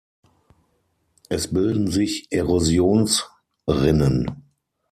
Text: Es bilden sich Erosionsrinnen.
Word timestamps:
Es 1.29 1.53
bilden 1.53 1.91
sich 1.91 2.25
Erosionsrinnen. 2.31 4.47